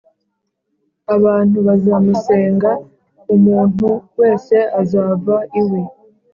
[1.15, 2.69] abantu bazamusenga
[3.35, 3.87] umuntu
[4.19, 5.81] wese azava iwe